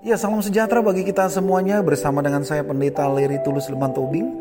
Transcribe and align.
Ya, 0.00 0.16
salam 0.16 0.40
sejahtera 0.40 0.80
bagi 0.80 1.04
kita 1.04 1.28
semuanya 1.28 1.84
bersama 1.84 2.24
dengan 2.24 2.40
saya 2.40 2.64
Pendeta 2.64 3.04
Leri 3.04 3.36
Tulus 3.44 3.68
Leman 3.68 3.92
Tobing. 3.92 4.32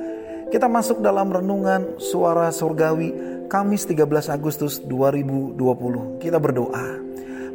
Kita 0.55 0.71
masuk 0.71 1.03
dalam 1.03 1.27
renungan 1.27 1.99
suara 1.99 2.47
surgawi 2.47 3.11
Kamis 3.51 3.83
13 3.83 4.07
Agustus 4.31 4.79
2020. 4.79 5.59
Kita 6.23 6.39
berdoa. 6.39 7.03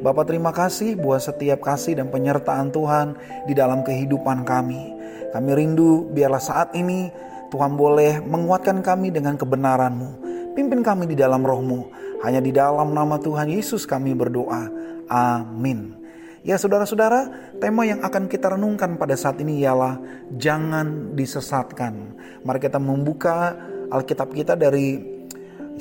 Bapak 0.05 0.29
terima 0.29 0.53
kasih 0.53 1.01
buat 1.01 1.25
setiap 1.25 1.65
kasih 1.65 1.97
dan 1.97 2.13
penyertaan 2.13 2.69
Tuhan 2.77 3.17
di 3.49 3.57
dalam 3.57 3.81
kehidupan 3.81 4.45
kami. 4.45 4.85
Kami 5.33 5.51
rindu 5.57 6.05
biarlah 6.13 6.45
saat 6.45 6.77
ini 6.77 7.09
Tuhan 7.57 7.73
boleh 7.73 8.21
menguatkan 8.21 8.85
kami 8.85 9.17
dengan 9.17 9.41
kebenaran-Mu. 9.41 10.11
Pimpin 10.53 10.85
kami 10.85 11.09
di 11.09 11.17
dalam 11.17 11.41
rohmu. 11.41 11.89
Hanya 12.21 12.45
di 12.45 12.53
dalam 12.53 12.93
nama 12.93 13.17
Tuhan 13.17 13.49
Yesus 13.49 13.89
kami 13.89 14.13
berdoa. 14.13 14.69
Amin. 15.09 16.04
Ya 16.45 16.61
saudara-saudara, 16.61 17.33
tema 17.57 17.89
yang 17.89 18.05
akan 18.05 18.29
kita 18.29 18.53
renungkan 18.53 19.01
pada 19.01 19.17
saat 19.17 19.41
ini 19.41 19.65
ialah 19.65 19.97
jangan 20.37 21.17
disesatkan. 21.17 22.21
Mari 22.45 22.61
kita 22.61 22.77
membuka 22.77 23.57
Alkitab 23.89 24.37
kita 24.37 24.53
dari 24.53 25.01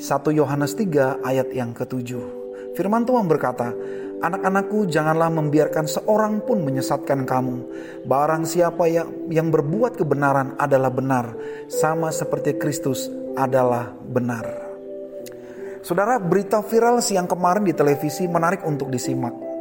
Yohanes 0.32 0.72
3 0.72 1.20
ayat 1.20 1.52
yang 1.52 1.76
ketujuh. 1.76 2.24
Firman 2.72 3.04
Tuhan 3.04 3.28
berkata, 3.28 3.76
Anak-anakku 4.24 4.88
janganlah 4.88 5.28
membiarkan 5.28 5.84
seorang 5.84 6.40
pun 6.48 6.64
menyesatkan 6.64 7.28
kamu. 7.28 7.56
Barang 8.08 8.48
siapa 8.48 8.88
yang, 8.88 9.28
yang 9.28 9.52
berbuat 9.52 10.00
kebenaran 10.00 10.56
adalah 10.56 10.88
benar, 10.88 11.36
sama 11.68 12.08
seperti 12.08 12.56
Kristus 12.56 13.12
adalah 13.36 13.92
benar. 13.92 14.48
Saudara, 15.84 16.16
berita 16.16 16.64
viral 16.64 17.04
siang 17.04 17.28
kemarin 17.28 17.68
di 17.68 17.76
televisi 17.76 18.24
menarik 18.24 18.64
untuk 18.64 18.88
disimak 18.88 19.53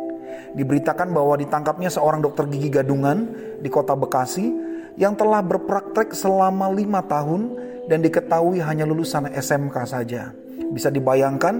diberitakan 0.53 1.09
bahwa 1.09 1.38
ditangkapnya 1.38 1.89
seorang 1.89 2.21
dokter 2.21 2.45
gigi 2.49 2.70
gadungan 2.70 3.30
di 3.59 3.70
kota 3.70 3.98
Bekasi 3.98 4.49
yang 4.98 5.17
telah 5.17 5.41
berpraktek 5.41 6.13
selama 6.13 6.70
lima 6.70 7.01
tahun 7.01 7.57
dan 7.90 7.99
diketahui 8.05 8.62
hanya 8.62 8.85
lulusan 8.85 9.29
SMK 9.34 9.76
saja. 9.90 10.32
Bisa 10.73 10.93
dibayangkan 10.93 11.55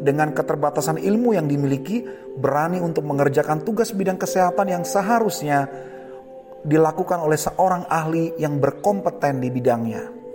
dengan 0.00 0.32
keterbatasan 0.32 1.00
ilmu 1.00 1.34
yang 1.34 1.48
dimiliki, 1.48 2.04
berani 2.36 2.78
untuk 2.78 3.04
mengerjakan 3.08 3.64
tugas 3.64 3.90
bidang 3.96 4.20
kesehatan 4.20 4.68
yang 4.70 4.84
seharusnya 4.84 5.66
dilakukan 6.66 7.22
oleh 7.22 7.38
seorang 7.38 7.86
ahli 7.86 8.34
yang 8.36 8.58
berkompeten 8.58 9.38
di 9.38 9.48
bidangnya. 9.50 10.25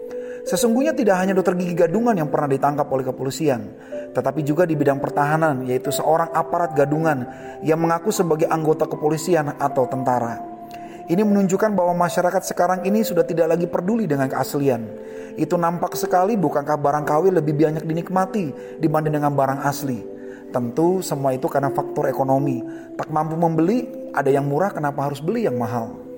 Sesungguhnya 0.42 0.98
tidak 0.98 1.22
hanya 1.22 1.38
dokter 1.38 1.54
gigi 1.54 1.78
gadungan 1.78 2.18
yang 2.18 2.30
pernah 2.34 2.50
ditangkap 2.50 2.90
oleh 2.90 3.06
kepolisian, 3.06 3.62
tetapi 4.10 4.42
juga 4.42 4.66
di 4.66 4.74
bidang 4.74 4.98
pertahanan, 4.98 5.70
yaitu 5.70 5.94
seorang 5.94 6.34
aparat 6.34 6.74
gadungan 6.74 7.30
yang 7.62 7.78
mengaku 7.78 8.10
sebagai 8.10 8.50
anggota 8.50 8.90
kepolisian 8.90 9.54
atau 9.62 9.86
tentara. 9.86 10.42
Ini 11.12 11.22
menunjukkan 11.22 11.76
bahwa 11.76 12.08
masyarakat 12.08 12.42
sekarang 12.48 12.88
ini 12.88 13.06
sudah 13.06 13.28
tidak 13.28 13.54
lagi 13.54 13.68
peduli 13.68 14.08
dengan 14.08 14.32
keaslian. 14.32 14.82
Itu 15.36 15.60
nampak 15.60 15.94
sekali 15.94 16.40
bukankah 16.40 16.78
barang 16.80 17.06
KW 17.06 17.24
lebih 17.38 17.54
banyak 17.58 17.84
dinikmati 17.86 18.78
dibanding 18.80 19.20
dengan 19.22 19.36
barang 19.36 19.60
asli. 19.62 20.00
Tentu 20.52 21.00
semua 21.00 21.32
itu 21.32 21.48
karena 21.48 21.72
faktor 21.72 22.12
ekonomi. 22.12 22.60
Tak 23.00 23.08
mampu 23.08 23.40
membeli, 23.40 24.12
ada 24.12 24.28
yang 24.28 24.48
murah 24.48 24.72
kenapa 24.72 25.08
harus 25.08 25.24
beli 25.24 25.48
yang 25.48 25.56
mahal. 25.56 26.11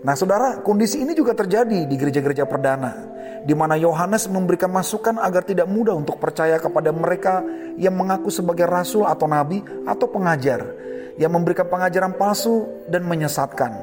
Nah 0.00 0.16
saudara, 0.16 0.64
kondisi 0.64 1.04
ini 1.04 1.12
juga 1.12 1.36
terjadi 1.36 1.84
di 1.84 1.94
gereja-gereja 2.00 2.48
perdana 2.48 3.10
di 3.44 3.56
mana 3.56 3.76
Yohanes 3.76 4.28
memberikan 4.28 4.68
masukan 4.68 5.16
agar 5.16 5.44
tidak 5.44 5.68
mudah 5.68 5.96
untuk 5.96 6.20
percaya 6.20 6.60
kepada 6.60 6.92
mereka 6.92 7.40
yang 7.80 7.96
mengaku 7.96 8.28
sebagai 8.28 8.68
rasul 8.68 9.08
atau 9.08 9.24
nabi 9.24 9.64
atau 9.88 10.06
pengajar 10.08 10.60
yang 11.16 11.32
memberikan 11.32 11.68
pengajaran 11.68 12.16
palsu 12.16 12.68
dan 12.88 13.04
menyesatkan. 13.04 13.76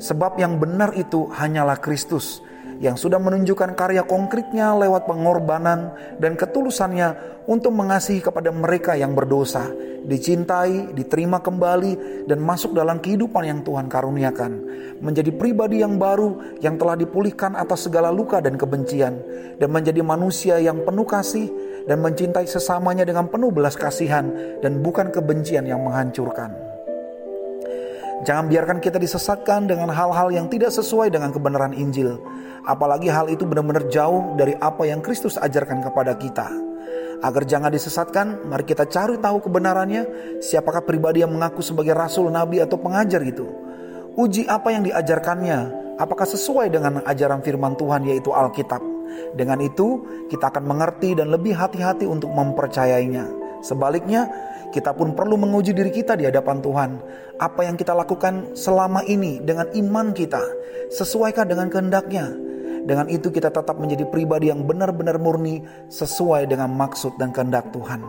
Sebab 0.00 0.40
yang 0.40 0.58
benar 0.58 0.92
itu 0.96 1.30
hanyalah 1.30 1.78
Kristus 1.78 2.42
yang 2.82 2.98
sudah 2.98 3.22
menunjukkan 3.22 3.78
karya 3.78 4.02
konkretnya 4.02 4.74
lewat 4.74 5.06
pengorbanan 5.06 5.94
dan 6.18 6.34
ketulusannya 6.34 7.34
untuk 7.44 7.76
mengasihi 7.76 8.24
kepada 8.24 8.48
mereka 8.48 8.96
yang 8.96 9.12
berdosa, 9.12 9.68
dicintai, 10.08 10.96
diterima 10.96 11.44
kembali, 11.44 12.24
dan 12.24 12.40
masuk 12.40 12.72
dalam 12.72 12.98
kehidupan 13.04 13.44
yang 13.44 13.60
Tuhan 13.60 13.86
karuniakan. 13.86 14.52
Menjadi 15.04 15.30
pribadi 15.36 15.84
yang 15.84 16.00
baru 16.00 16.58
yang 16.64 16.80
telah 16.80 16.96
dipulihkan 16.96 17.52
atas 17.52 17.86
segala 17.86 18.08
luka 18.08 18.40
dan 18.40 18.56
kebencian, 18.56 19.20
dan 19.60 19.68
menjadi 19.68 20.00
manusia 20.00 20.56
yang 20.56 20.82
penuh 20.82 21.04
kasih 21.04 21.52
dan 21.84 22.00
mencintai 22.00 22.48
sesamanya 22.48 23.04
dengan 23.04 23.28
penuh 23.28 23.52
belas 23.52 23.76
kasihan 23.76 24.24
dan 24.64 24.80
bukan 24.80 25.12
kebencian 25.12 25.68
yang 25.68 25.84
menghancurkan. 25.84 26.73
Jangan 28.24 28.48
biarkan 28.48 28.78
kita 28.80 28.96
disesatkan 28.96 29.68
dengan 29.68 29.92
hal-hal 29.92 30.32
yang 30.32 30.48
tidak 30.48 30.72
sesuai 30.72 31.12
dengan 31.12 31.28
kebenaran 31.28 31.76
Injil. 31.76 32.16
Apalagi 32.64 33.12
hal 33.12 33.28
itu 33.28 33.44
benar-benar 33.44 33.84
jauh 33.92 34.32
dari 34.40 34.56
apa 34.64 34.88
yang 34.88 35.04
Kristus 35.04 35.36
ajarkan 35.36 35.84
kepada 35.84 36.16
kita. 36.16 36.48
Agar 37.20 37.44
jangan 37.44 37.68
disesatkan, 37.68 38.48
mari 38.48 38.64
kita 38.64 38.88
cari 38.88 39.20
tahu 39.20 39.44
kebenarannya. 39.44 40.08
Siapakah 40.40 40.88
pribadi 40.88 41.20
yang 41.20 41.36
mengaku 41.36 41.60
sebagai 41.60 41.92
rasul, 41.92 42.32
nabi, 42.32 42.64
atau 42.64 42.80
pengajar 42.80 43.20
itu? 43.20 43.44
Uji 44.16 44.48
apa 44.48 44.72
yang 44.72 44.88
diajarkannya, 44.88 45.58
apakah 46.00 46.24
sesuai 46.24 46.72
dengan 46.72 47.04
ajaran 47.04 47.44
firman 47.44 47.76
Tuhan 47.76 48.08
yaitu 48.08 48.32
Alkitab. 48.32 48.80
Dengan 49.36 49.60
itu, 49.60 50.00
kita 50.32 50.48
akan 50.48 50.64
mengerti 50.64 51.12
dan 51.12 51.28
lebih 51.28 51.52
hati-hati 51.52 52.08
untuk 52.08 52.32
mempercayainya. 52.32 53.43
Sebaliknya, 53.64 54.28
kita 54.76 54.92
pun 54.92 55.16
perlu 55.16 55.40
menguji 55.40 55.72
diri 55.72 55.88
kita 55.88 56.20
di 56.20 56.28
hadapan 56.28 56.60
Tuhan. 56.60 56.90
Apa 57.40 57.64
yang 57.64 57.80
kita 57.80 57.96
lakukan 57.96 58.52
selama 58.52 59.00
ini 59.08 59.40
dengan 59.40 59.72
iman 59.72 60.12
kita, 60.12 60.44
sesuaikah 60.92 61.48
dengan 61.48 61.72
kehendaknya? 61.72 62.28
Dengan 62.84 63.08
itu 63.08 63.32
kita 63.32 63.48
tetap 63.48 63.80
menjadi 63.80 64.04
pribadi 64.04 64.52
yang 64.52 64.68
benar-benar 64.68 65.16
murni 65.16 65.64
sesuai 65.88 66.44
dengan 66.44 66.68
maksud 66.76 67.16
dan 67.16 67.32
kehendak 67.32 67.72
Tuhan. 67.72 68.04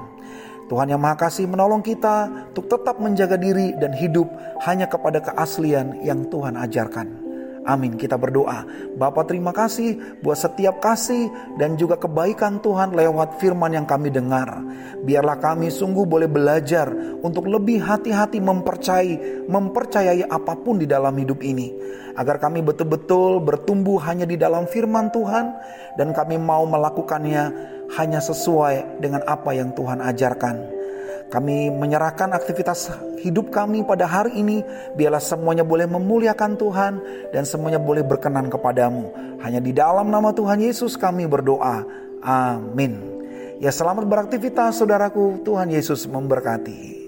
Tuhan 0.68 0.92
yang 0.92 1.00
Maha 1.00 1.16
Kasih 1.16 1.48
menolong 1.48 1.80
kita 1.80 2.50
untuk 2.52 2.68
tetap 2.68 3.00
menjaga 3.00 3.40
diri 3.40 3.72
dan 3.80 3.96
hidup 3.96 4.28
hanya 4.68 4.90
kepada 4.90 5.24
keaslian 5.24 6.04
yang 6.04 6.28
Tuhan 6.28 6.60
ajarkan. 6.60 7.25
Amin. 7.66 7.98
Kita 7.98 8.14
berdoa. 8.22 8.62
Bapak 8.94 9.26
terima 9.26 9.50
kasih 9.50 10.22
buat 10.22 10.38
setiap 10.38 10.78
kasih 10.78 11.34
dan 11.58 11.74
juga 11.74 11.98
kebaikan 11.98 12.62
Tuhan 12.62 12.94
lewat 12.94 13.42
firman 13.42 13.74
yang 13.74 13.90
kami 13.90 14.14
dengar. 14.14 14.62
Biarlah 15.02 15.42
kami 15.42 15.74
sungguh 15.74 16.06
boleh 16.06 16.30
belajar 16.30 16.94
untuk 17.26 17.50
lebih 17.50 17.82
hati-hati 17.82 18.38
mempercayai, 18.38 19.50
mempercayai 19.50 20.30
apa 20.30 20.54
pun 20.62 20.78
di 20.78 20.86
dalam 20.86 21.18
hidup 21.18 21.42
ini. 21.42 21.74
Agar 22.14 22.38
kami 22.38 22.62
betul-betul 22.62 23.42
bertumbuh 23.42 23.98
hanya 24.06 24.30
di 24.30 24.38
dalam 24.38 24.70
firman 24.70 25.10
Tuhan 25.10 25.46
dan 25.98 26.14
kami 26.14 26.38
mau 26.38 26.70
melakukannya 26.70 27.44
hanya 27.98 28.22
sesuai 28.22 29.02
dengan 29.02 29.26
apa 29.26 29.58
yang 29.58 29.74
Tuhan 29.74 30.06
ajarkan. 30.06 30.75
Kami 31.30 31.74
menyerahkan 31.74 32.32
aktivitas 32.32 32.94
hidup 33.22 33.50
kami 33.50 33.82
pada 33.86 34.06
hari 34.06 34.40
ini. 34.40 34.62
Biarlah 34.94 35.22
semuanya 35.22 35.66
boleh 35.66 35.90
memuliakan 35.90 36.58
Tuhan 36.58 36.94
dan 37.34 37.44
semuanya 37.44 37.82
boleh 37.82 38.06
berkenan 38.06 38.50
kepadamu. 38.50 39.10
Hanya 39.42 39.62
di 39.62 39.74
dalam 39.74 40.10
nama 40.10 40.34
Tuhan 40.34 40.62
Yesus 40.62 40.98
kami 40.98 41.26
berdoa. 41.26 41.86
Amin. 42.26 42.98
Ya 43.62 43.70
selamat 43.72 44.06
beraktivitas 44.10 44.82
saudaraku. 44.82 45.46
Tuhan 45.46 45.72
Yesus 45.72 46.10
memberkati. 46.10 47.05